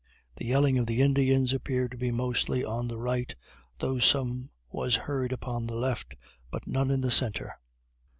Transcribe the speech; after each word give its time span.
The 0.35 0.45
yelling 0.47 0.79
of 0.79 0.87
the 0.87 1.03
Indians 1.03 1.53
appeared 1.53 1.91
to 1.91 1.97
be 1.99 2.09
mostly 2.09 2.65
on 2.65 2.87
the 2.87 2.97
right, 2.97 3.35
though 3.77 3.99
some 3.99 4.49
was 4.71 4.95
heard 4.95 5.31
upon 5.31 5.67
the 5.67 5.75
left, 5.75 6.15
but 6.49 6.65
none 6.65 6.89
in 6.89 7.01
the 7.01 7.11
centre. 7.11 7.53